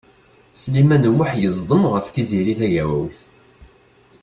Sliman 0.61 1.07
U 1.09 1.11
Muḥ 1.17 1.31
yeẓdem 1.41 1.83
ɣef 1.93 2.05
Tiziri 2.09 2.53
Tagawawt. 2.59 3.17